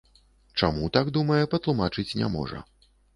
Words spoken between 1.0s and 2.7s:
думае, патлумачыць не можа.